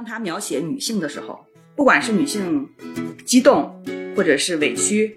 [0.00, 1.38] 当他描写女性的时候，
[1.76, 2.66] 不管是女性
[3.26, 3.70] 激动，
[4.16, 5.14] 或者是委屈、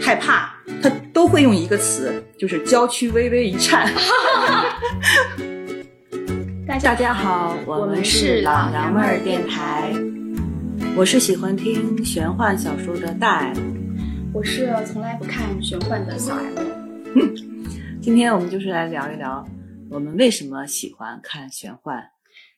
[0.00, 0.50] 害怕，
[0.82, 3.92] 他都会用一个词，就是娇躯微微一颤。
[6.66, 9.92] 大 大家好，我们是老娘们儿电台，
[10.96, 13.58] 我是喜欢听玄幻小说的大 M。
[14.32, 17.28] 我是从来不看玄幻的小 M。
[18.00, 19.46] 今天我们就是来聊一聊
[19.90, 22.13] 我们为什么喜欢看玄幻。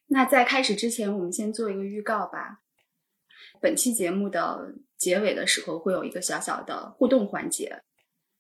[0.08, 2.60] 那在开始之前，我们先做一个预告吧。
[3.60, 7.82] 本期节目的结尾的时候会有一个小小的互动环节，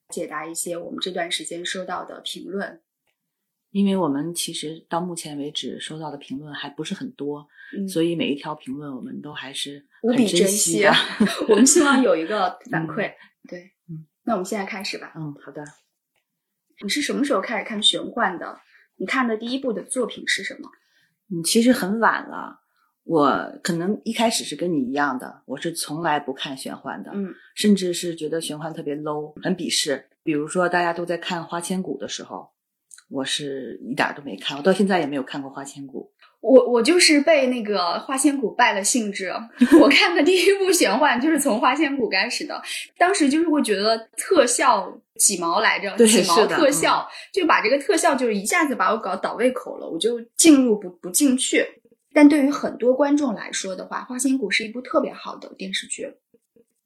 [0.08, 2.80] 解答一些我们这段时间收到的评论。
[3.70, 10.96] 因为我们其实到目前为止收到的评论还不是很多，嗯所以每一条评论我们都还是无比珍珍惜的惜 啊。
[11.48, 13.12] 我们希望有一个 反馈。
[13.48, 15.12] 对，嗯，那我们现在开始吧。
[15.16, 15.64] 嗯，好的。
[16.82, 18.60] 你是什么时候开始看玄幻的？
[18.96, 20.70] 你看的第一部的作品是什么？
[21.30, 22.60] 嗯，其实很晚了。
[23.04, 30.04] 我可能一开始是跟你一样的，我是从来不看玄幻的，嗯甚至是觉得玄幻特别 low，很鄙视。
[30.24, 32.50] 比如说大家都在看《花千骨》的时候，
[33.08, 39.32] 我是一点儿都没看，我到现在也没有看过《花千骨我我就是被那个花千骨败了兴致。
[39.80, 42.62] 我看的第一部玄幻就是从花千骨开始的，
[42.96, 51.64] 当时就是会觉得特效几毛来着，对几毛特效，就把这个特效就是一下子把我搞倒胃口了，我就进入不不进去。
[52.14, 56.14] 但对于很多观众来说的话，《花千骨》是一部特别好的电视剧。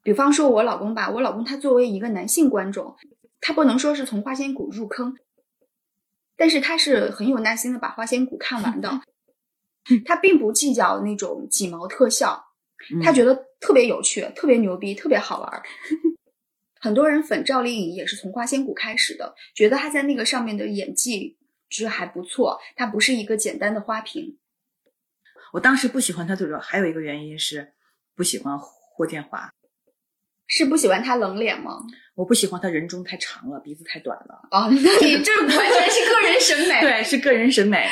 [0.02, 2.96] 比方说，我老公吧，我老公他作为一个男性观众，
[3.40, 5.14] 他不能说是从《花千骨》入坑，
[6.36, 9.02] 但是他是很有耐心的把《花千骨》看完的。
[10.04, 12.44] 他并不计较那种几毛特效，
[12.92, 15.62] 嗯他觉得特别有趣、特别牛逼、特别好玩儿。
[16.80, 21.36] 很多人粉赵丽颖也是从《花千骨》开始的，觉得她在那个上面的演技
[21.68, 24.38] 就是还不错，她不是一个简单的花瓶。
[25.52, 27.74] 我当时不喜欢她，最主要还有一个原因是
[28.16, 29.52] 不喜欢霍建华，
[30.46, 31.80] 是不喜欢他冷脸吗？
[32.14, 34.48] 我不喜欢他人中太长了，鼻子太短了。
[34.50, 36.80] 啊、那你这完全是个人审美。
[36.80, 37.86] 对，是个人审美。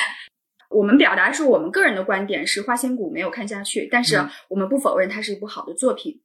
[0.69, 6.21] 我们表达是我们个人的观点，是《花千骨》没有看下去，但是嗯我们不否认它是一部好的作品。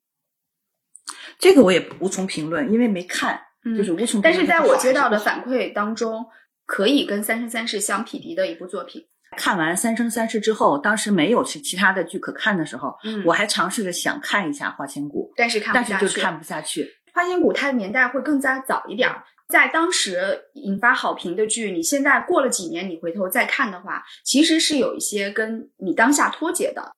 [1.40, 6.26] 这个我也无从评论，因为没看，嗯就是无从评论但是在我接到的反馈当中，
[6.66, 9.06] 可以跟《三生三世》相匹敌的一部作品。
[9.36, 16.06] 看完《三生三世》之后，当时没有其其他的剧可看的时候，嗯我还尝试着想看一下《花千骨》，但是看但不下去。
[16.06, 16.88] 是就是看不下去。
[17.14, 26.96] 花千骨它的年代会更加早一点儿，在当时引发好评的剧，你现在过了几年，你回头再看的话，其实是有一些跟你当下脱节的，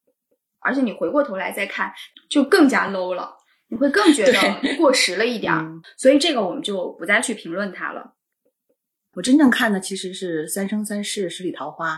[0.59, 1.91] 而且你回过头来再看，
[2.29, 3.35] 就更加 low 了，
[3.69, 5.61] 你会更觉得过时了一点儿。
[5.61, 8.13] 嗯所以这个我们就不再去评论它了。
[9.15, 11.95] 我真正看的其实是《三生三世十里桃花》，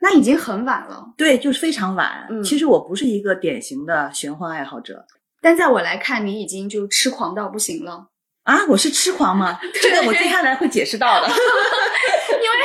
[0.00, 2.26] 那已经很晚了，对，就是非常晚。
[2.30, 5.06] 嗯其实我不是一个典型的玄幻爱好者
[5.40, 8.10] 但在我来看，你已经就痴狂到不行了。
[8.44, 9.58] 啊，我是痴狂吗？
[9.82, 11.28] 这个我接下来会解释到的。
[11.30, 12.56] 因为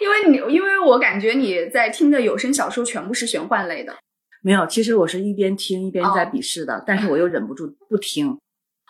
[0.00, 3.94] 因为你，因为我感觉你在听的有声小说全部是玄幻类的。
[4.42, 8.38] 没有，其实我是一边听一边在哦鄙视的，但是我又忍不住不听。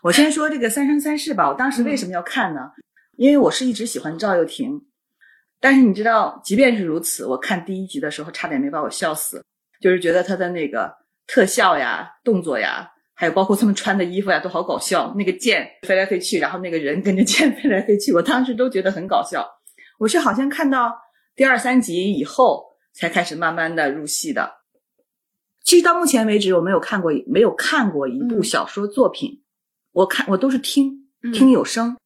[0.03, 2.61] 我先说这个《三生三世》吧，我当时嗯为什么要看呢？
[3.16, 4.82] 因为我是一直喜欢赵又廷，
[5.61, 9.43] 但是你知道，即便是如此，我看第一集的时候差点没把我笑死，
[9.81, 10.93] 就是觉得他的那个
[11.26, 15.14] 特效呀、动作呀，还有包括他们穿的衣服呀，都好搞笑。
[15.16, 19.48] 那个剑飞来飞去，然后那个人跟着剑 飞来飞去，我当时都觉得很搞笑。
[19.98, 20.92] 我是好像看到
[21.36, 24.52] 第二三集以后，才开始慢慢的入戏的。
[25.62, 29.42] 其实到目前为止，我没有看过没有看过一部嗯小说作品，
[29.92, 31.96] 我看我都是听嗯听有声，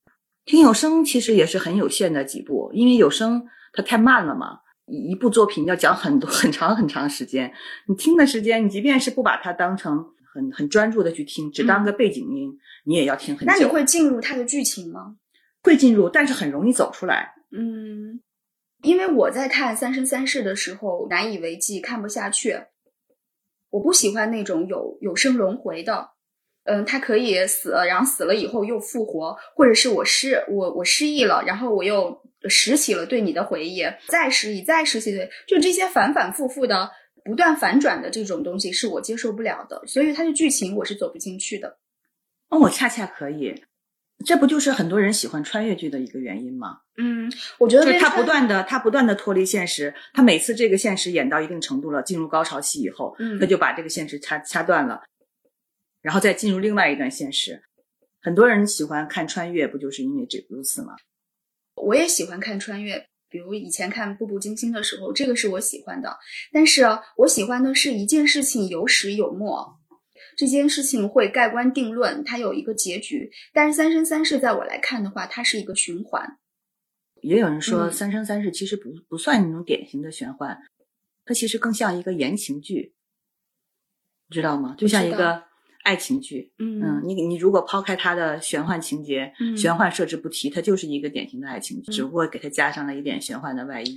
[0.44, 7.52] 听有声其实也是很有限的几部，因为有声它太慢了嘛，一一部作品要讲很多很长很长时间，
[7.88, 12.50] 你听的时间，你即便是不把它当成很很专注的去听，只当个背景音，
[12.84, 13.52] 你也要听很久。
[13.52, 15.16] 嗯那你会进入它的剧情吗？
[15.62, 17.34] 会进入，但是很容易走出来。
[17.50, 18.20] 嗯，
[18.82, 22.56] 因为我在看《三生三世》的时候难以为继，看不下去。
[23.70, 26.10] 我不喜欢那种有有生轮回的，
[26.64, 36.90] 嗯，他可以死，然后死了以后又复活，或者是我失我我失忆了，然后我又拾起了对你的回忆，再失忆，再拾起对，就这些反反复复的、
[37.28, 41.76] 不断反转的这种东西是我接受不了的，所以它的剧情我是走不进去的。
[42.48, 43.62] 哦，我恰恰可以，
[44.24, 46.80] 这不就是很多人喜欢穿越剧的一个原因吗？
[46.96, 55.02] 嗯，我觉得就是他不断的，他不断的脱离现实，他每次这个现实演到一定程度了，进入高潮期以后，嗯他就把这个现实掐掐断了，
[56.00, 57.62] 然后再进入另外一段现实。
[58.22, 60.96] 很多人喜欢看穿越，不就是因为这如此吗？
[61.74, 66.18] 我也喜欢看穿越，比如以前看《步步惊心》的时候，这个是我喜欢的。
[66.52, 66.84] 但是
[67.16, 69.78] 我喜欢的是一件事情有始有末，
[70.36, 73.30] 这件事情会盖棺定论，它有一个结局。
[73.52, 76.38] 但是《三生三世》在我来看的话，它是一个循环。
[77.20, 80.56] 也有人说，《嗯三生三世》其实不不算那种典型的玄幻，
[81.24, 82.94] 它其实更像一个言情剧，
[84.28, 84.76] 你知道吗？
[84.78, 85.47] 就像一个
[85.88, 86.52] 爱情剧。
[86.58, 93.96] 嗯，你你如果抛开它的玄幻情节、嗯玄幻设置不提，它就是一个典型的爱情剧，只不过给它加上了一点玄幻的外衣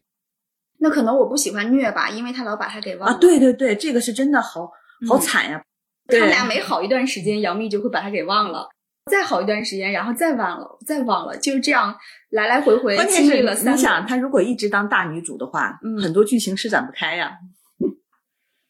[0.80, 3.14] 那可能我不喜欢虐吧，因为他老把他给忘了。
[3.14, 3.18] 啊！
[3.20, 4.66] 对对对，这个是真的好
[5.08, 5.62] 好嗯惨呀！
[6.08, 8.68] 他俩每好一段时间，杨幂就会把他给忘了，
[9.12, 11.96] 再好一段时间，然后再忘了，再忘了，就是这样
[12.30, 17.38] 来来回回关键经历了你想，轮她如果一直当大女主的话，嗯很多剧情施展不开呀。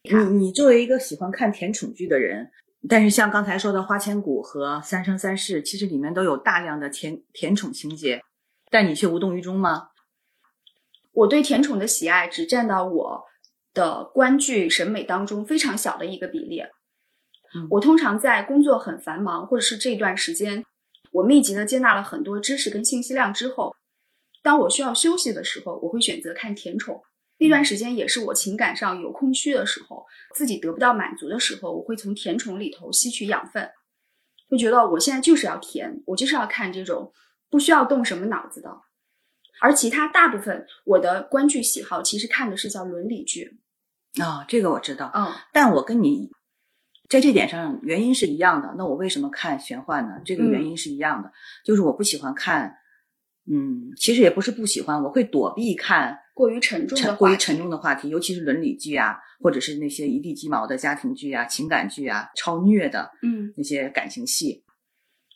[0.04, 2.50] 你你作为一个喜欢看甜宠剧的人，
[2.88, 8.22] 但是像刚才说的《花千骨》和《三生三世》，其实里面都有大量的甜甜宠情节，
[8.70, 9.88] 但你却无动于衷吗？
[11.12, 13.24] 我对甜宠的喜爱只占到我
[13.72, 16.60] 的观剧审美当中非常小的一个比例。
[17.54, 20.64] 嗯我通常在工作很繁忙，或者是这段时间，
[21.12, 23.76] 我密集的接纳了很多知识跟信息量之后，
[24.42, 27.02] 当我需要休息的时候，我会选择看甜宠。
[27.42, 33.68] 那段时间也是我情感上有空虚的时候，自己得不到满足的时候，我会从甜宠里头吸取养分，
[34.48, 37.12] 就觉得我现在就是要甜，我就是要看这种
[37.50, 38.70] 不需要动什么脑子的。
[39.60, 43.60] 而其他大部分我的观剧喜好，其实看的是叫伦理剧。
[44.20, 46.30] 啊、这个我知道，嗯但我跟你
[47.08, 48.74] 在这点上原因是一样的。
[48.76, 50.20] 那我为什么看玄幻呢？
[50.24, 51.32] 这个原因是一样的，
[51.64, 52.76] 就是我不喜欢看，
[53.50, 64.64] 嗯，其实也不是不喜欢，我会躲避看过于沉重的话题沉过于沉重的话题，尤其是伦理剧啊，或者是那些一地鸡毛的家庭剧啊、情感剧啊、超虐的嗯那些感情戏，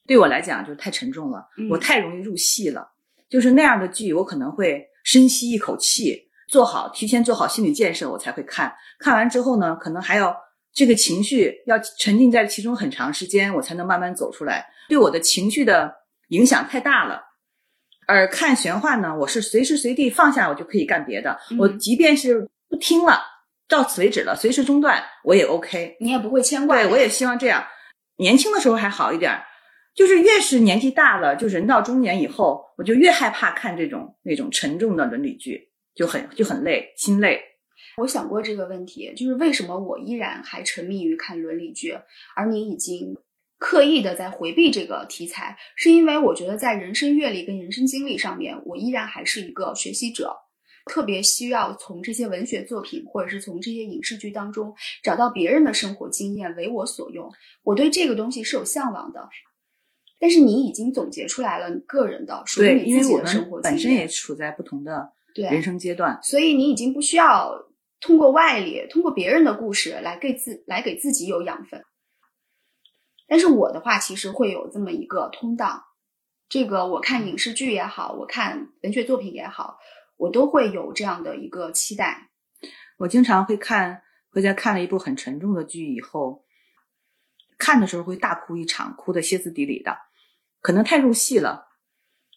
[0.06, 2.92] 对我来讲就是太沉重了，嗯我太容易入戏了。
[3.28, 8.72] 就是那样的剧，我可能会深吸一口气，做好提前做好心理建设，我才会看。
[9.00, 10.34] 看完之后呢，可能还要
[10.72, 14.64] 这个情绪要沉浸在其中很长时间，我才能慢慢走出来。
[14.88, 15.92] 对我的情绪的
[16.28, 17.20] 影响太大了。
[18.06, 21.38] 而看玄幻呢，我是随时随地放下，我就可以干别的。
[21.50, 23.20] 嗯我即便是不听了，
[23.68, 25.96] 到此为止了，随时中断，我也 OK。
[26.00, 26.76] 你也不会牵挂。
[26.76, 27.66] 对，我也希望这样。
[28.18, 29.44] 年轻的时候还好一点儿，
[29.94, 37.40] 就是越是年纪大了，就人到中年以后，我就越害怕看这种那种沉重的伦理剧，就很就很累，心累。
[37.98, 41.98] 我想过这个问题，就是为什么我依然还沉迷于看伦理剧，
[42.36, 43.16] 而你已经
[43.58, 50.36] 刻意的在回避这个题材，是因为我觉得在人生阅历跟人生经历上面，我依然还是一个学习者，
[50.84, 57.30] 特别需要从这些文学作品或者是从这些影视剧当中找到别人的生活经验为我所用。
[57.62, 59.28] 我对这个东西是有向往的。
[60.18, 66.18] 但是你已经总结出来了你个人的属于你自己的生活经验，身也处在不同的对人生阶段。
[66.22, 67.52] 所以你已经不需要
[68.00, 71.82] 通过外力、通过别人的故事来给自来给自己有养分。
[73.26, 75.84] 但是我的话，其实会有这么一个通道，
[76.48, 79.78] 这个我看影视剧也好，我看文学作品也好，
[80.16, 82.30] 我都会有这样的一个期待。
[82.98, 86.44] 我经常会看，会在看了一部很沉重的剧以后，
[87.58, 89.96] 看的时候会大哭一场，哭得歇斯底里的，
[90.60, 91.64] 可能太入戏了。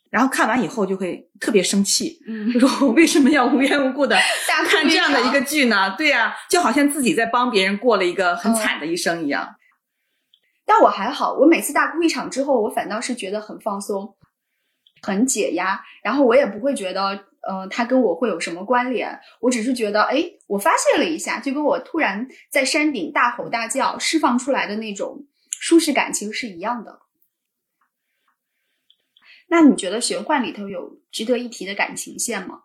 [0.09, 4.17] 然后看完以后就会特别生气，嗯，就说我为什么要无缘无故的
[4.49, 5.95] 大哭看这样的一个剧呢？
[5.95, 9.47] 对呀、就好像自己在帮别人过了一个很惨的一生一样。
[10.71, 14.15] 但我还好，我每次大哭一场之后，我反倒是觉得很放松，
[15.01, 19.19] 很解压，然后我也不会觉得，呃，它跟我会有什么关联。
[19.39, 26.99] 我只是觉得，哎，我发泄了一下，就跟我突然在山顶大吼大叫释放出来的那种舒适感其实是一样的。
[29.47, 32.61] 那你觉得玄幻里头有值得一提的感情线吗？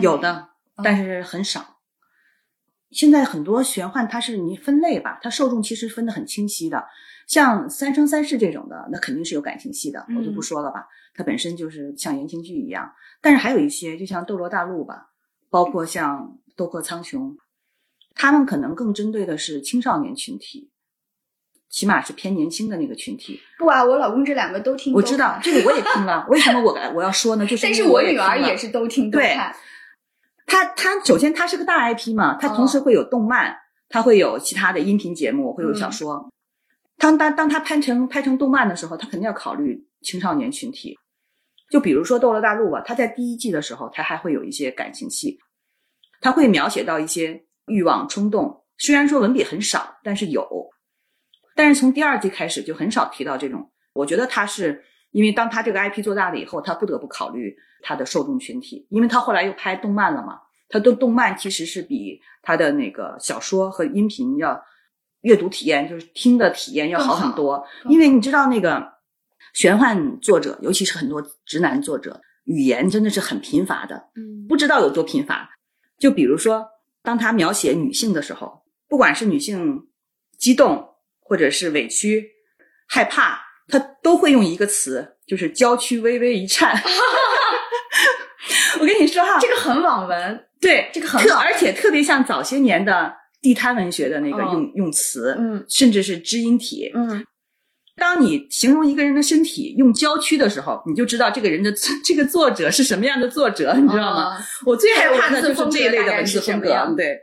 [0.00, 1.78] 有的，嗯但是很少。
[2.90, 6.88] 现在很多玄幻它是你分类吧，它受众其实分得很清晰的。
[7.26, 10.86] 像《三生三世》这种的，那肯定是有感情戏的，我就不嗯说了吧。
[11.14, 15.10] 它本身就是像言情剧一样，但是还有一些，就像《斗罗大陆》吧，
[15.50, 17.18] 包括像《斗破苍穹》，
[18.14, 20.70] 他们可能更针对的是青少年群体，
[21.68, 23.40] 起码是偏年轻的那个群体。
[23.58, 27.46] 不啊，我老公这两个都听，我知道这个我也听了，为什么我我要说呢？
[27.46, 29.54] 就是但是我女儿也是都听都对看，
[30.46, 33.56] 它它首先他是个大 IP 嘛，他同时会有动漫，
[33.88, 36.30] 它会有其他的音频节目，会有小说。
[37.02, 40.96] 当当当他拍成拍成动漫的时候，他肯定要考虑青少年群体。
[41.68, 45.36] 就比如说《斗罗大陆》吧，他在第一季的时候，他还会有一些感情戏，
[46.20, 50.70] 他会描写到一些欲望冲动，虽然说文笔很少，但是有。
[51.56, 60.38] 但是从第二季开始就很少提到这种，我觉得他是因为当他这个 IP 做大了以后，他不得不考虑他的受众群体，因为他后来又拍动漫了嘛。
[60.68, 64.64] 他的动漫其实是比他的那个小说和音频要
[65.22, 67.64] 阅读体验，就是听的体验要好很多。
[67.88, 68.82] 因为你知道那个
[69.54, 73.96] 玄幻作者，尤其是很多直男作者，语言真的是很贫乏的。
[74.16, 75.48] 嗯不知道有多贫乏。
[75.98, 76.66] 就比如说，
[77.02, 79.86] 当他描写女性的时候，不管是女性
[80.38, 82.26] 激动，或者是委屈、
[82.88, 86.82] 害怕，他都会用一个词，就是娇躯微微一颤。
[88.80, 96.90] 我跟你说哈，这个很网文，对这个很而且特别像早些年的地摊文学的那个嗯用、用词，嗯甚至是知音体。
[96.94, 97.22] 嗯
[97.94, 101.70] 当你形容一个人的身体用郊区的时候，你就知道这个人的
[102.02, 104.30] 这个作者是什么样的作者，你知道吗？
[104.38, 104.44] 吗？
[104.64, 107.18] 我最害怕的就是这一类的文字风格对。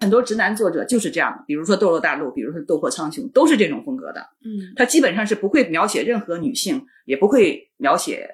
[0.00, 4.20] 很多直男作者就是这样，比如说《斗罗大陆》，比如说《斗破苍穹》，都是这种风格的。
[4.44, 8.26] 嗯他基本上是不会描写任何女性，也不会描写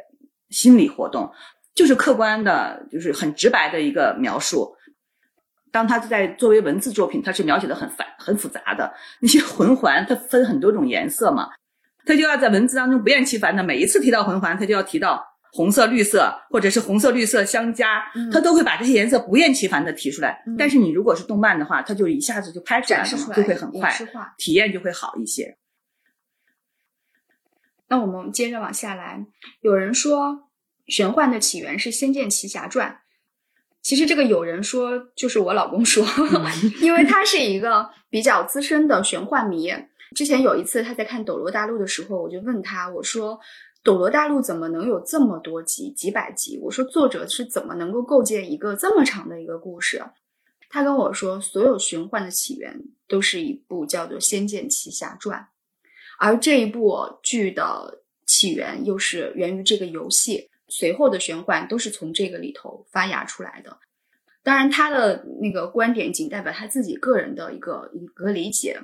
[0.50, 1.30] 心理活动，
[1.74, 4.72] 就是客观的，就是很直白的一个描述。
[5.72, 11.48] 当他在作为文字作品，他是描写的很繁很复杂的那些魂环，它分很多种颜色嘛，
[12.04, 20.42] 他就要在文字当中不厌其烦的每一次提到魂环，他就要提到红色、绿色，或者是红色、绿色相加，嗯他都会把这些颜色不厌其烦的提出来。
[20.46, 23.92] 嗯但是你如果是动漫的话，他就一下子就拍出来了就会很快
[24.38, 25.56] 体验就会好一些。
[27.88, 29.26] 那我们接着往下来，
[29.60, 30.48] 有人说
[30.86, 32.90] 玄幻的起源是《仙剑奇侠传》，
[33.82, 36.04] 其实这个有人说就是我老公说，
[36.80, 39.72] 因为他是一个比较资深的玄幻迷。
[40.14, 43.38] 之前有一次他在看《斗罗大陆》的时候，我就问他，我说。
[43.82, 46.60] 斗罗大陆怎么能有这么多集、几百集？
[46.62, 50.04] 我说作者是怎么能够构建一个这么长的一个故事？
[50.68, 55.40] 他跟我说，所有玄幻的起源都是一部叫做《仙剑奇侠传》。
[56.18, 63.76] 而这一部剧的起源又是源于这个游戏，随后的玄幻都是从这个里头发芽出来的。
[64.42, 68.80] 当然，他的那个观点仅代表他自己个人的一个一个理解，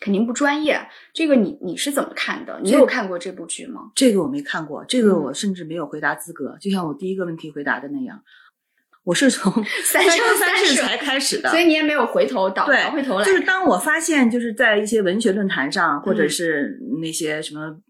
[0.00, 0.78] 肯定不专业。
[1.14, 2.60] 这个你你是怎么看的？
[2.62, 3.92] 你有看过这部剧吗？
[3.94, 8.22] 这个我没看过，这个嗯我甚至没有回答资格，就像我第一个问题回答的那样，
[9.04, 9.50] 我是从
[9.84, 17.82] 三生生三世才开始的，所以你也没有回头倒回头来，就是当我发现，就是在一些文学论坛上，或者嗯是那些什么嗯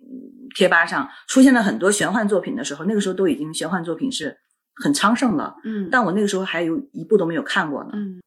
[0.54, 4.38] 贴吧上，出现了很多玄幻作品的时候，那个时候都已经玄幻作品是
[4.75, 7.90] 很昌盛了，嗯但我那个时候还有一部都没有看过呢。
[7.94, 8.23] 嗯，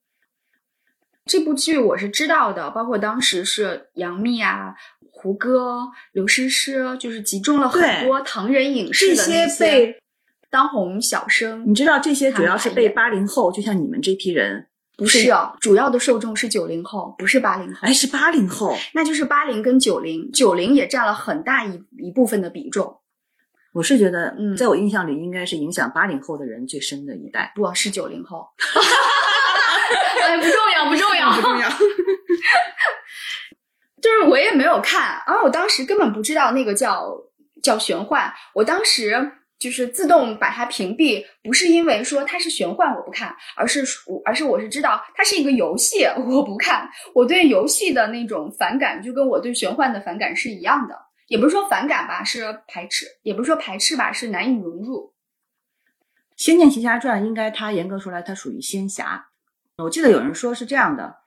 [1.25, 4.75] 这部剧我是知道的，包括当时是杨幂啊、
[5.11, 10.01] 胡歌、刘诗诗，就是集中了很多唐人影视这的那些被
[10.49, 11.75] 当红小生你。
[11.75, 14.67] 知道，这些主要是被八零后，就像你们这批人，
[14.99, 18.75] 不是哦，主要的受众是九零后，不是八零后，哎，是八零后。
[18.93, 22.99] 那就是八零跟九零，九零也占了很大一一部分的比重。
[23.73, 27.51] 我是觉得，嗯在我印象里，应该是影响八零后的人最深的一代。
[27.55, 28.47] 不是九零后，
[30.21, 31.69] 哎，不重要，不重要，不重要。
[34.01, 37.13] 就是我也没有看，而我当时根本不知道那个叫
[37.61, 50.97] 叫玄幻，我当时就是自动把它屏蔽，不是因为说它是玄幻我不看，而是我而是我是知道它是一个游戏我不看，我对游戏的那种反感就跟我对玄幻的反感是一样的，
[51.27, 55.13] 也不是说反感吧，是排斥，也不是说排斥吧，是难以融入。
[56.41, 59.27] 《仙剑奇侠传》应该它严格说来，它属于仙侠。
[59.77, 61.17] 我记得有人说是这样的，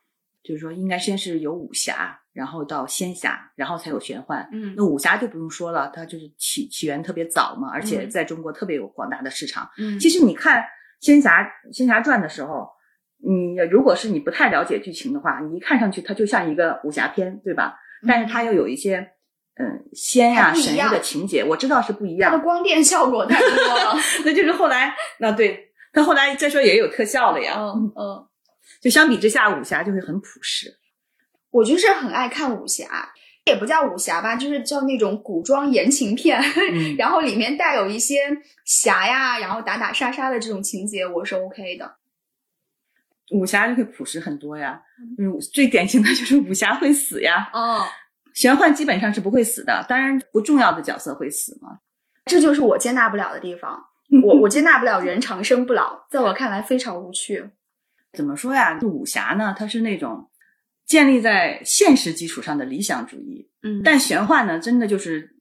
[0.42, 4.48] 就是说应该先是有武侠，然后到仙侠，然后才有玄幻。
[4.52, 9.68] 嗯那武侠就不用说了，它就是起起源特别早嘛，而且嗯在中国特别有广大的市场。
[9.78, 10.60] 嗯其实你看
[11.00, 12.68] 《仙侠仙侠传》的时候，
[13.24, 17.76] 你如果是你不太了解剧情的话，你一看上去它就像一个武侠片，对吧？
[18.08, 18.98] 但是它又有一些
[19.60, 22.30] 嗯仙呀、神的情节，我知道是不一样。
[22.30, 23.94] 它的光电效果太多了。
[24.24, 27.54] 那就是后来，那对，他后来再说也有特效了呀。
[27.58, 28.26] 嗯嗯，
[28.80, 30.74] 就相比之下，武侠就会很朴实。
[31.52, 33.12] 我就是很爱看武侠，
[33.44, 36.40] 也不叫武侠吧，就是叫那种古装言情片，
[36.72, 38.16] 嗯然后里面带有一些
[38.64, 41.96] 侠呀，然后打打杀杀的这种情节，我是 OK 的。
[43.30, 44.82] 武侠就会朴实很多呀。
[45.18, 47.86] 嗯，最典型的就是武侠会死呀，哦，
[48.34, 51.78] 玄幻基本上是不会死的，当然不重要的角色会死嘛。
[52.26, 53.82] 这就是我接纳不了的地方。
[54.22, 57.50] 我我接纳不了人长生不老，在我看来非常无趣。
[58.12, 58.78] 怎么说呀？
[58.82, 60.28] 武侠呢，它是那种
[60.86, 65.36] 建立在现实基础上的理想主义，嗯但玄幻呢，真的就是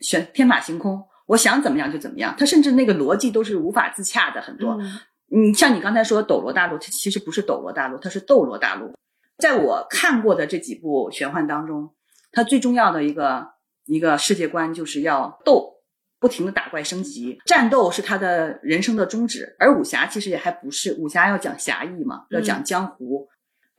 [0.00, 2.34] 玄天马行空，我想怎么样就怎么样。
[2.38, 4.72] 它甚至那个逻辑都是无法自洽的，很多。
[4.80, 4.98] 嗯
[5.30, 8.94] 嗯，像你刚才说斗罗大陆，它其实不是斗罗大陆，它是斗罗大陆。
[9.36, 11.94] 在我看过的这几部玄幻当中，
[12.32, 13.46] 它最重要的一个
[13.84, 15.82] 一个世界观，就是要斗，
[16.18, 19.54] 不停的打怪升级，战斗是他的人生的宗旨。
[19.58, 23.28] 而武侠其实也还不是，武侠要讲侠义嘛，要讲江湖，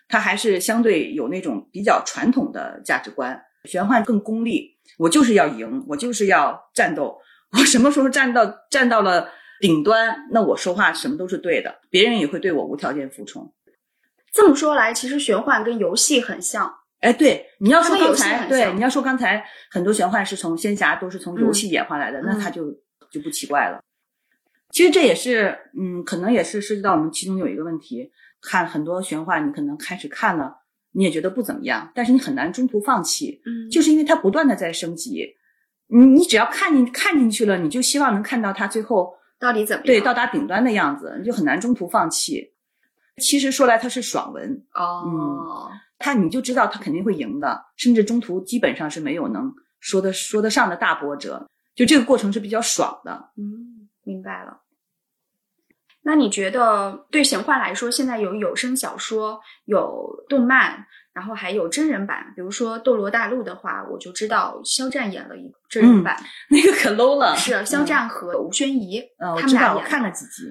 [0.10, 3.42] 他还是相对有那种比较传统的价值观。
[3.66, 7.18] 玄幻更功利，我就是要赢，我就是要战斗，
[7.52, 13.54] 我什么时候站到站到了顶端，那我说话什么都是对的，别人也会对我无条件服从。
[14.32, 16.74] 这么说来，其实玄幻跟游戏很像。
[17.02, 22.72] 哎，对，你要说刚才对，你要说刚才很多玄幻是从仙侠都是从游戏演化来的，那嗯它就
[23.12, 23.82] 就不奇怪了。
[24.72, 30.58] 其实这也是，嗯，可能也是涉及到我们其中有一个问题，看很多玄幻，你可能开始看了，
[30.92, 35.36] 你也觉得不怎么样，但是你很难中途放弃，嗯就是因为它不断的在升级。
[35.88, 39.86] 你你只要看进看进去了，你就希望能看到它最后到底怎么样？
[39.88, 42.54] 对到达顶端的样子，你就很难中途放弃。
[43.18, 53.32] 其实说来它是爽文，哦，他你就知道他肯定会赢的，甚至中途基本上是没有能说的说得上的大波折，就这个过程是比较爽的。
[53.36, 54.62] 嗯，明白了。
[56.02, 66.16] 那你觉得对玄幻来说，现在有有声小说、有动漫，然后还有真人版，比如说《斗罗大陆》的话，我就知道肖战演了一个真人版，
[66.50, 70.44] 那个可 low 了， 是肖战和吴宣仪，嗯，他们俩演我看了几集。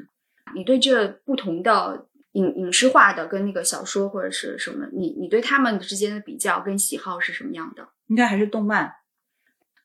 [0.55, 7.89] 你对这不同的影影视化的跟那个小说或者是什么，你你对他们之间的比较跟喜好是什么样的？
[8.07, 8.93] 应该还是动漫。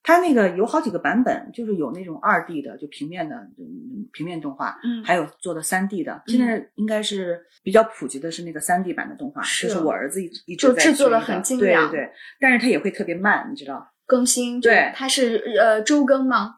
[0.03, 6.21] 它那个有好几个版本，就是有那种二 D 的，就平面的嗯平面动画，嗯还有做的三 D 的。
[6.27, 13.93] 现在应该是比较普及的是那个三 D 版的动画，是就是我儿子一一直就在追的制作的很精良对对对，但是它也会特别慢，你知道？
[14.05, 16.57] 更新对它是呃周更吗？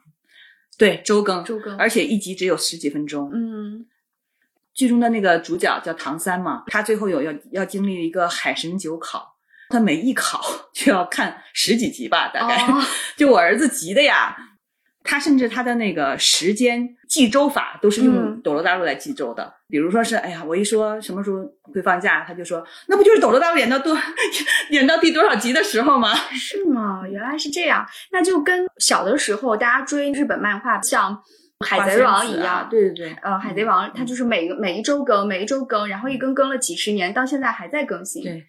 [0.77, 3.29] 对，周更，周更，而且一集只有十几分钟。
[3.31, 3.85] 嗯
[4.73, 9.34] 剧中的那个主角叫唐三嘛，他最后有要要经历一个海神九考，
[9.69, 10.41] 他每一考
[10.73, 12.55] 就要看十几集吧，大概。
[12.65, 12.81] 哦
[13.15, 14.35] 就我儿子急的呀，
[15.03, 19.53] 他甚至他的那个时间记周法都是用嗯斗罗大陆来记周的。
[19.67, 21.37] 比如说是，哎呀，我一说什么时候
[21.73, 23.97] 会放假，他就说那不就是斗罗大陆演到多
[24.71, 26.13] 演到第多少集的时候吗？
[26.33, 27.01] 是吗？
[27.07, 31.13] 原来是这样，那就跟小的时候大家追日本漫画，像
[31.65, 32.57] 《海贼王》一样。
[32.57, 38.21] 啊对对对，呃，海贼王它就是每个每一周更，每一周更，然后一更更了几十年，到现在还在更新。
[38.23, 38.45] 对，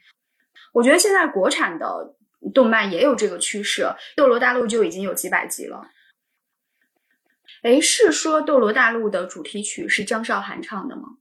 [0.76, 2.14] 我觉得现在国产的
[2.52, 3.82] 动漫也有这个趋势，
[4.14, 5.88] 《斗罗大陆》就已经有几百集了。
[7.62, 11.16] 哎，是说《斗罗大陆》的主题曲是张韶涵唱的吗？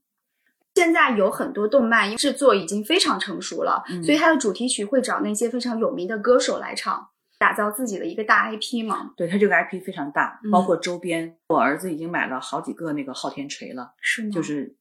[0.74, 9.14] 现在有很多动漫制作已经非常成熟了，嗯所以它的主题曲会找那些非常有名的歌手来唱，打造自己的一个大 IP 嘛。
[9.16, 13.94] 对他这个 IP 非常大嗯，包括周边，我儿子已经买了好几个那个昊天锤了。
[14.02, 14.30] 是吗？
[14.30, 14.76] 就是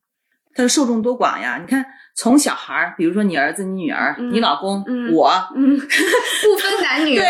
[0.55, 1.57] 它的受众多广呀！
[1.59, 7.25] 你看，从小孩儿，比如说你儿子、你女儿、嗯你老公、嗯我，嗯，不分男女， 对，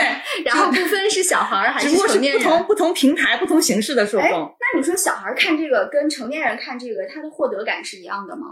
[0.46, 2.42] 然后不分是小孩儿还是成年人。
[2.44, 4.40] 不同不同平台、不同形式的受哎众。
[4.42, 8.46] 那你说小孩儿看这个跟成年人看这个，他的获得感是一样的吗？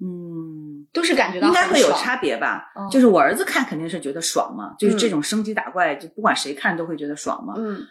[0.00, 2.70] 嗯，都是感觉到应该会有差别吧？
[2.76, 7.54] 哦就是我儿子看肯定是觉得爽嘛，就是嗯这种升级打怪，就不管谁看都会觉得爽嘛。
[7.56, 7.84] 嗯，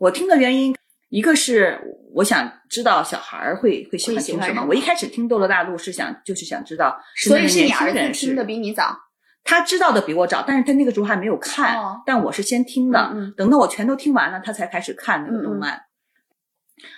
[0.00, 0.74] 我听的原因，
[1.08, 1.80] 一个是
[2.12, 4.64] 我想知道小孩儿会会喜欢听什么。
[4.68, 8.98] 我一开始听《斗罗大陆》是想就是想知道所以年是你儿子听的比你早。
[9.44, 12.98] 他知道的比我早，但是他那个时候还没有看，哦但我是先听的。
[13.14, 15.80] 嗯嗯等到我全都听完了，他才开始看那个动漫。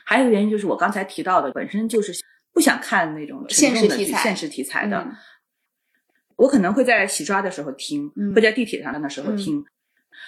[0.04, 2.12] 还有一个原因就是我刚才提到的，本身就是
[2.54, 4.98] 不想看那种沉重的现实题材现实题材的。
[5.00, 5.12] 嗯
[6.36, 9.64] 我可能会在洗刷的时候听，嗯会在地铁上的时候听。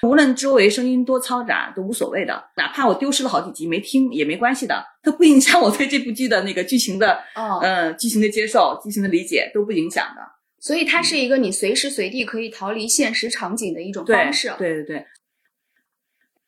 [0.03, 10.23] 无论周围声音多嘈杂都无所谓的，哪怕我丢失了好几集没听也没关系的，它不影响我对这部剧的那个剧情的，哦，呃，剧情的接受、剧情的理解都不影响的。
[10.59, 14.53] 所以它是一个你随时随地可以逃离现实场景的一种方式。
[14.59, 15.07] 对对对，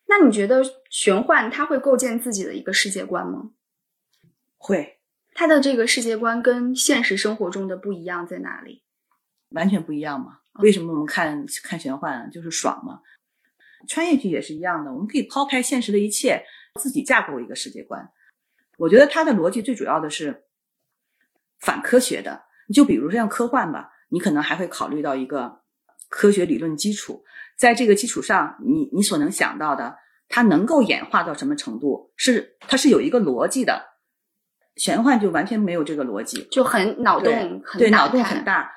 [0.07, 3.51] 那你觉得玄幻它会构建自己的一个世界观吗？
[4.59, 4.99] 会
[5.35, 8.83] 它的这个世界观跟现实生活中的不一样在哪里？
[9.51, 10.39] 完全不一样嘛。
[10.61, 13.01] 为什么我们看看玄幻就是爽嘛？
[13.87, 16.45] 穿越剧也是一样的，我们可以抛开现实的一切，
[16.81, 18.11] 自己架构一个世界观。
[18.79, 20.45] 我觉得它的逻辑最主要的是
[21.61, 22.45] 反科学的。
[22.69, 25.61] 你就比如像科幻吧，你可能还会考虑到一个
[26.09, 27.25] 科学理论基础，
[27.57, 29.97] 在这个基础上，你你所能想到的，
[30.29, 33.91] 它能够演化到什么程度，是它是有一个逻辑的。
[34.77, 38.73] 玄幻就完全没有这个逻辑，就很脑对洞很对脑洞很大。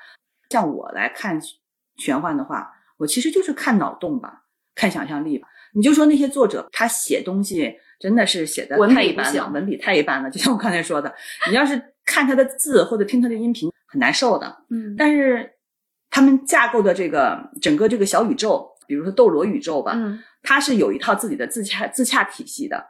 [0.50, 1.40] 像我来看
[1.96, 4.44] 玄幻的话，我其实就是看脑洞吧，
[4.76, 5.48] 看想象力吧。
[5.74, 10.30] 你就说那些作者，他写东西真的是写的太一般了，文笔太一般了。
[10.30, 11.12] 就像我刚才说的，
[11.50, 14.64] 你要是看他的字或者听他的音频，很难受的。
[14.70, 15.50] 嗯，但是
[16.08, 22.82] 他们架构的这个整个这个小宇宙，比如说斗罗宇宙吧，嗯它是有一套自己的自洽自洽体系的。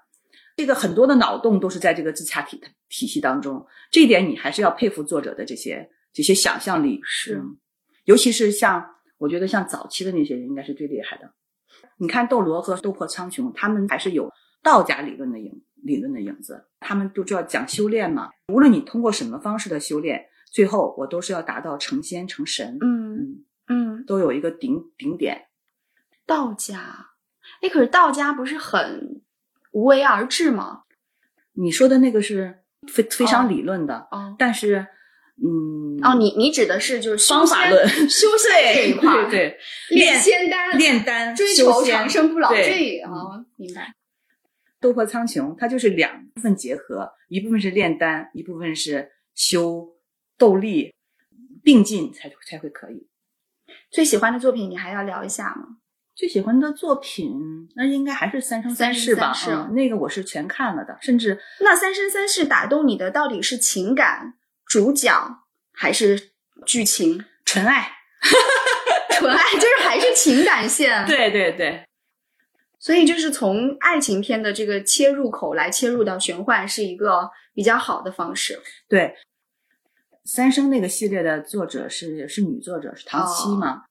[0.57, 7.01] 这个很多的脑洞都是在这个自洽体体系当中，这一点你还是要佩服作者的这些这些想象力。
[7.03, 7.57] 是嗯
[8.05, 8.85] 尤其是像
[9.19, 11.29] 我觉得像早期的那些人，应该是最厉害的。
[11.99, 14.31] 你看斗罗和斗破苍穹，他们还是有
[14.63, 18.31] 道家理论的影理论的影子，他们都知道讲修炼嘛。
[18.53, 25.47] 无论你通过什么方式的修炼，最后我都是要达到成仙成神，嗯嗯，嗯，都有一个顶顶点。
[26.27, 27.11] 道家，
[27.63, 29.23] 哎，可是道家不是很
[29.73, 30.83] 无为而治吗？
[31.53, 34.87] 你说的那个是非非哦常理论的，哦但是，
[35.43, 39.59] 嗯，哦，你你指的是就是方法论修仙这一块儿，对
[39.91, 43.93] 对，炼炼仙丹、炼丹、追求长生不老对这一嗯哦，明白。
[44.81, 49.89] 斗破苍穹，它就是两部分结合，一部分是炼丹，一部分是修
[50.39, 50.95] 斗力，
[51.63, 53.09] 并进才才会可以。
[53.91, 55.79] 最喜欢的作品你还要聊一下吗？
[56.15, 59.35] 最喜欢的作品，那应该还是《三生三世》吧？
[59.35, 64.35] 三世嗯，那个我是全看了的，甚至那《三生三世》打动你的到底是情感、
[64.67, 65.13] 主角
[65.73, 66.33] 还是
[66.65, 67.25] 剧情？
[67.45, 67.93] 纯爱。
[69.19, 71.05] 纯爱就是还是情感线。
[71.09, 71.87] 对对对，
[72.79, 78.61] 所以就是从爱情片的这个切入口来切入到玄幻，是一个比较好的方式。
[78.89, 79.17] 对，
[80.25, 83.85] 三生那个系列的作者是是女作者，是唐七哦嘛？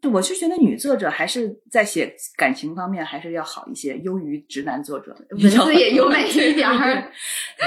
[0.00, 5.16] 就我是觉得女作者还是在写感情方面还是要好一些，优于直男作者。
[5.30, 7.12] 文字也优美 一点儿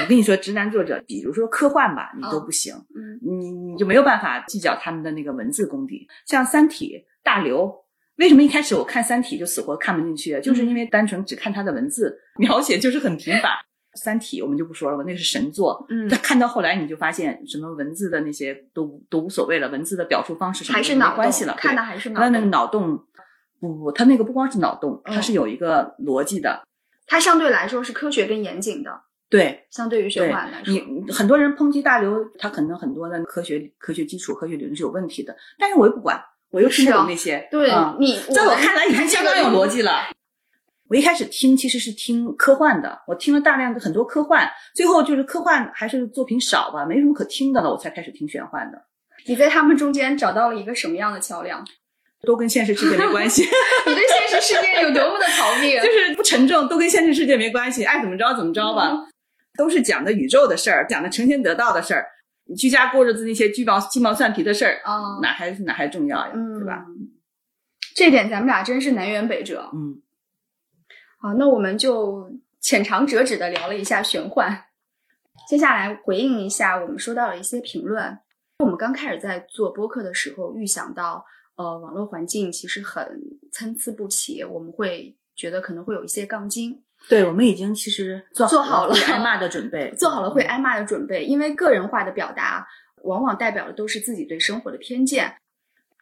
[0.02, 6.08] 我跟你说，直男作者，比如说科幻吧，你都哦不行，嗯，你你就没有办法计较他们的那个文字功底。
[6.26, 6.94] 像《三体》
[7.24, 7.74] 大刘，
[8.18, 10.40] 为什么一开始我看《三体》就死活看不进去？
[10.42, 13.50] 就是因为单纯只看他的文字描写就是很平乏。
[13.98, 15.86] 《三体》我们就不说了吧，那个是神作。
[15.90, 21.56] 嗯但看到后来你就发现，什么文字的那些都都无所谓了，文字的表述方式什么都还是没关系了。
[21.58, 22.46] 看的还是脑那那个。
[22.46, 22.98] 脑洞，
[23.60, 26.64] 不不，他那个不光是脑洞，嗯它是有一个逻辑的。
[27.08, 28.92] 它相对来说是科学跟严谨的，
[29.30, 30.74] 对，相对于玄幻来说。
[30.74, 37.48] 你很多人抨击大刘，他可能很多的科学科学基础、科学理论是有问题的，但是我又不管，我又听不懂那些。
[37.50, 39.92] 对嗯你，在我看来已经相当有逻辑了。
[40.90, 48.82] 我一开始听其实是听科幻的，我听了大量的很多科幻，最后就是科幻还是作品少吧，没什么可听的了，我才开始听玄幻的，
[49.26, 51.66] 你在他们中间找到了一个什么样的桥梁？
[52.26, 53.44] 都跟现实世界没关系，
[53.86, 55.78] 你对现实世界有多么的逃避？
[55.78, 59.06] 就是不沉重，都跟现实世界没关系，爱怎么着怎么着吧，嗯
[59.58, 62.06] 都是讲的宇宙的事儿，讲的成仙得道的事儿，
[62.46, 66.86] 你居家过日子那些鸡毛鸡毛蒜皮的事儿，啊，哪还哪还重要呀，嗯，对吧？？
[67.96, 69.70] 这点咱们俩真是南辕北辙。
[69.74, 70.00] 嗯，
[71.20, 74.66] 好，那我们就浅尝辄止的聊了一下玄幻，
[75.50, 78.18] 接下来回应一下我们收到的一些评论。
[78.60, 81.26] 我们刚开始在做播客的时候，预想到
[81.56, 83.20] 呃网络环境其实很
[83.52, 92.68] 参差不齐，我们会觉得可能会有一些杠精，对，我们已经其实做做好了会挨骂的准备，做好了会挨骂的准备，因为个人化的表达
[93.04, 95.36] 往往代表的都是自己对生活的偏见。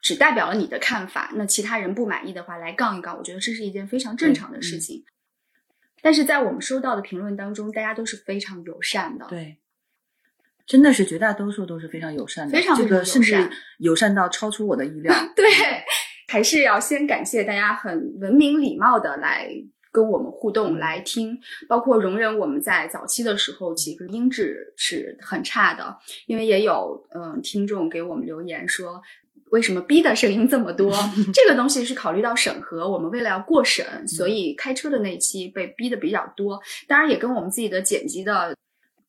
[0.06, 5.04] 只代表了你的看法，那其他人不满意的话来杠一杠，我觉得这是一件非常正常的事情。
[6.00, 9.26] 但是在我们收到的评论当中，大家都是非常友善的。
[9.28, 9.58] 对，
[10.68, 15.12] 真的是绝大多数都是非常友善的，非常友这个甚至善友善到超出我的意料。
[15.36, 15.44] 对，
[16.28, 19.50] 还是要先感谢大家很文明礼貌的来
[19.92, 21.36] 跟我们互动、嗯来听，
[21.68, 29.02] 包括容忍我们在早期的时候其实音质是很差的，因为也有嗯、呃听众给我们留言说。
[29.52, 30.92] 为什么逼的声音这么多？
[31.34, 36.60] 这个东西是考虑到审核，我们为了要过审，所以开车的那期被逼的比较多。
[36.88, 38.56] 当然也跟我们自己的剪辑的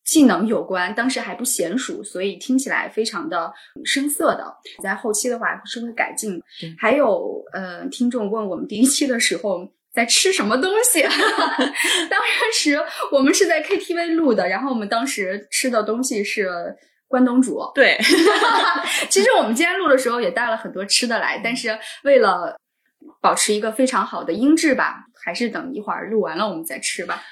[0.04, 3.52] 技能有关，当时还不娴熟，所以听起来非常的
[3.84, 4.44] 生涩的。
[4.82, 6.40] 在后期的话是会改进。
[6.78, 11.02] 还有呃，听众问我们第一期的时候在吃什么东西，
[12.08, 12.20] 当
[12.54, 12.78] 时
[13.10, 16.48] 我们是在 KTV 录的，然后我们当时吃的东西是
[17.08, 17.60] 关东煮。
[17.74, 17.98] 对，
[19.08, 22.56] 其实我们今天录的时候也带了很多吃的来，但是为了
[23.20, 27.22] 保持一个非常好的音质吧，还是等一会儿录完了我们再吃吧。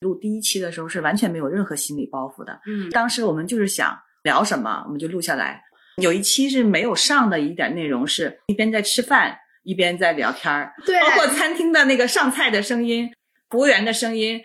[0.00, 5.62] 录第一期的时候是完全没有任何心理包袱的，嗯当时我们就是想聊什么，我们就录下来。
[5.96, 13.12] 有一期是没有上的一点内容，是一边在吃饭一边在聊天儿，对，包括餐厅的那个上菜的声音、
[13.50, 14.40] 服务员的声音、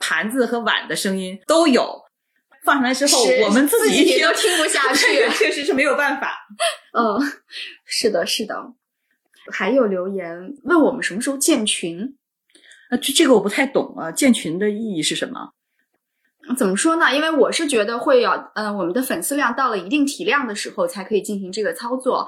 [0.00, 2.05] 盘子和碗的声音都有。
[2.66, 6.36] 放上来之后，我们自己一听都听不下 去这个确实是没有办法。
[6.92, 7.18] 嗯，
[7.86, 8.72] 是的，是的。
[9.52, 12.16] 还有留言问我们什么时候建群？
[12.90, 15.52] 啊，这这个我不太懂啊，建群的意义是什么？
[16.56, 17.14] 怎么说呢？
[17.14, 22.26] 因为我是觉得会有，呃，我们的粉丝量到了一定体量的时候才可以进行这个操作。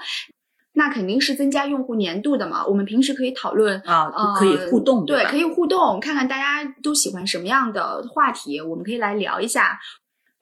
[0.75, 2.65] 那肯定是增加用户粘度的嘛。
[2.65, 9.79] 我们平时可以讨论啊，呃，可以互动，对，可以互动，看看大家都喜欢什么样的话题，我们可以来聊一下。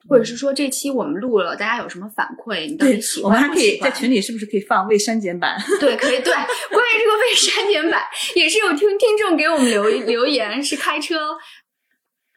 [0.07, 2.67] 或者是说这期我们录了，大家有什么反馈？
[2.67, 3.77] 你到底对喜，我们还可以？
[3.79, 5.57] 在群里是不是可以放未删减版？
[5.79, 6.33] 对，可以对。
[6.33, 8.01] 关于这个未删减版，
[8.35, 11.37] 也是有听听众给我们留留言，是开车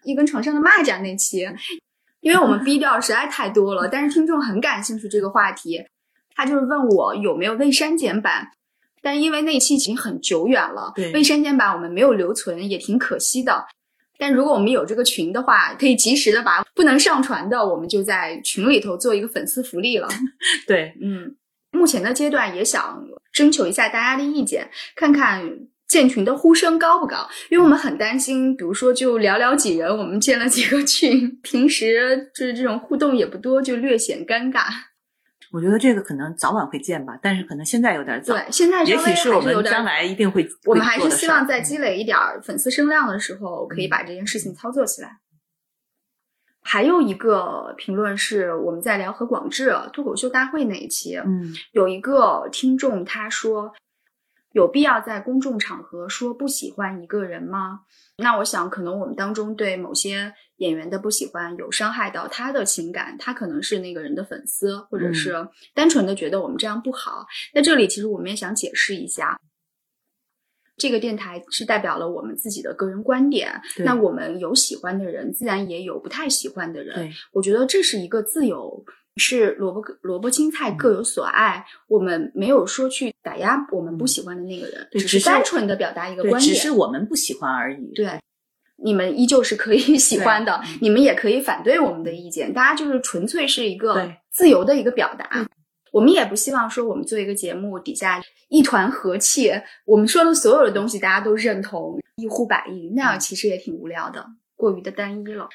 [0.05, 1.47] 一根床上的蚂蚱那期，
[2.21, 5.85] 因为我们逼调实在太多了，但是听众很感兴趣这个话题，
[6.35, 8.49] 他就是问我有没有未删减版。
[9.03, 13.65] 但因为那期已经很久远了，对未删减版我们没有留存，也挺可惜的。
[14.21, 20.07] 但如果我们有这个群的话，可以及时的把不能上传的，我们就在群里头做一个粉丝福利了。
[20.69, 21.35] 对，嗯，
[21.73, 23.03] 目前的阶段也想
[23.33, 25.43] 征求一下大家的意见，看看
[25.89, 34.65] 建群的呼声高不高，因为我们很担心，比如说就寥寥几人，我们建了几个群，平时就是这种互动也不多，就略显尴尬。
[35.53, 38.35] 我觉得这个可能早晚会见吧，但是可能现在有点早。
[38.35, 45.19] 对，现在稍也微许是我还有点们将来一定会，我们还是希望在积累一点粉丝声量的时候，可以把这件事情操作起来。
[46.63, 53.73] 还有一个评论是我们在聊何广智脱口秀大会那一期，嗯有一个听众他说，
[54.53, 57.81] 有必要在公众场合说不喜欢一个人吗？
[58.21, 65.35] 那我想，可能我们当中对某些演员的不喜欢有伤害到他的情感，他可能是那个人的粉丝，或者是
[65.75, 67.27] 单纯的觉得我们这样不好。
[67.55, 69.41] 那这里其实我们也想解释一下。
[70.77, 77.13] 这个电台是代表了我们自己的个人观点，那我们有喜欢的人，自然也有不太喜欢的人。
[77.33, 78.83] 我觉得这是一个自由，
[79.17, 81.65] 是萝卜萝卜青菜各有所爱。
[81.89, 86.55] 我们没有说去打压我们不喜欢的那个人，只是单纯的表达一个对，观点。
[86.55, 87.93] 只是我们不喜欢而已。
[87.95, 88.21] 对，
[88.83, 95.29] 你们依旧是可以 喜欢的，你们也可以反对我们的意见，大家就是纯粹是一个自由的一个表达。
[95.93, 99.51] 我们也不希望说我们做一个节目底下一团和气，
[99.85, 105.49] 我们说的所有的东西大家都认同，一呼百应，那样其实也挺无聊的，过于的单一了。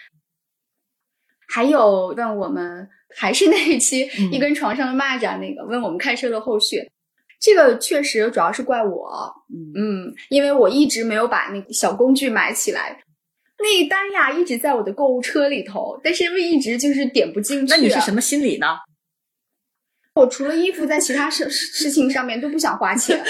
[1.48, 6.90] 还有问我们，还是那一期、嗯一根床上的蚂蚱那个问我们开车的后续，
[7.40, 12.98] 这个确实主要是怪我，嗯，嗯，因为我一直没有把那个小工具买起来，
[13.60, 17.72] 那一单呀一直在我的购物车里头，但是因为一直就是点不进去。
[17.72, 18.12] 那你是什？
[18.12, 18.78] 么心理呢？
[20.16, 23.22] 我除了衣服，在其他事事情上面都不想花钱。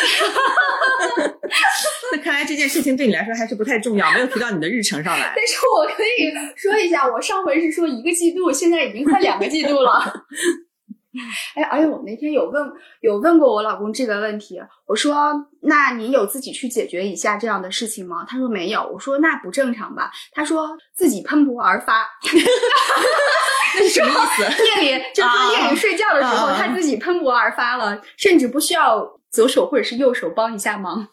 [2.12, 5.34] 那看来这件事情对你来说还是不太重要，没有提到你的日程上来。
[5.36, 10.00] 但是我可以说一下，我上回是说一个季度，现在已经快两个季度了。
[11.56, 12.64] 哎，而且我那天有问
[13.02, 18.88] 有问过我老公这个问题，我说：“那你有自己去解决一下这样的事情吗？”他说没有。
[18.94, 22.06] 我说：“那不正常吧？”他说：“自己喷薄而发。”
[23.76, 24.64] 那是什么意思？
[24.84, 31.08] 夜里 就是说夜里睡觉的时候，啊他自己喷薄而发了，甚至不需要左手或者是右手帮一下忙。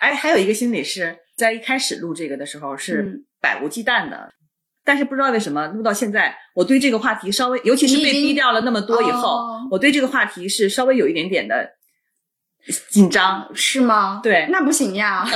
[0.00, 4.32] 哎，还有一个心理是在一开始录这个的时候是嗯百无忌惮的，
[4.84, 11.70] 但是不知道为什么录到现在，我对这个话题稍微，尤其是被逼掉了那么多以后，哦我对这个话题是稍微有一点点的
[12.90, 13.48] 紧张。
[13.54, 14.20] 是吗？
[14.22, 15.26] 对那不行呀。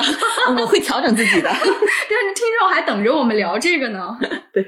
[0.59, 1.49] 我会调整自己的。
[1.51, 4.17] 但是听众还等着我们聊这个呢。
[4.53, 4.67] 对，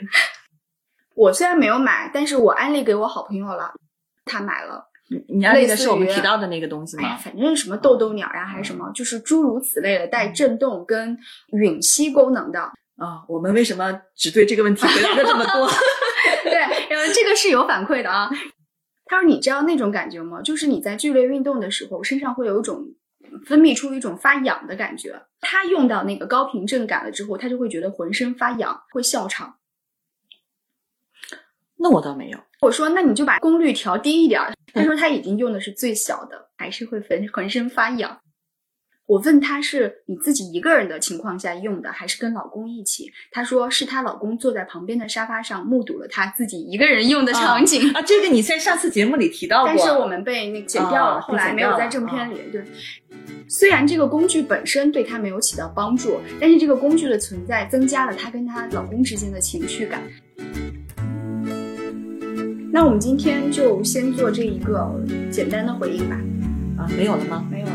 [1.14, 3.72] 我虽然没有买，但是我安利给我好朋友了，
[4.24, 4.86] 他买了。
[5.10, 7.16] 你你安利的是我们提到的那个东西吗？
[7.16, 11.18] 反正什么豆豆鸟呀，还是什么，就是诸如此类的带震动跟
[11.52, 12.60] 吮吸功能的。
[12.96, 15.68] 啊、我们为什么只对这个问题回答了这么多？
[16.44, 16.52] 对，
[16.90, 18.30] 然后这个是有反馈的啊。
[19.06, 20.40] 他说：“你知道那种感觉吗？
[20.42, 22.84] 就是你在剧烈运动的时候，身上会有一种
[23.44, 25.20] 分泌出一种发痒的感觉。
[25.40, 29.56] 他用到那个高频震感了之后，他就会觉得浑身发痒，会笑场。
[31.80, 32.38] 那我倒没有。
[32.60, 34.52] 我说：那你就把功率调低一点儿。
[34.72, 38.20] 他说他已经用的是最小的，还是会浑浑身发痒。
[39.06, 43.10] 我问他是你自己一个人的情况下用的，还是跟老公一起？
[43.32, 47.90] 他说是她老公坐在旁边的沙发上，目睹了她自己一个人用的场景。
[47.92, 49.66] 啊，这个你在上次节目里提到过。
[49.74, 52.36] 但是我们被那剪掉了，哦后来没有在正片里。
[52.52, 52.62] 对，
[53.48, 60.00] 虽然这个工具本身对她没有起到帮助，但是这个工具的存在增加了她跟她老公之间的情绪感。
[62.72, 64.88] 那我们今天就先做这一个
[65.30, 66.16] 简单的回应吧。
[66.78, 67.44] 啊，没有了吗？
[67.50, 67.72] 没有了。